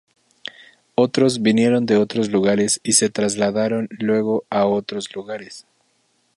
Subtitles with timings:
[0.95, 5.67] Otros vinieron de otros lugares y se trasladaron luego a a otros lugares.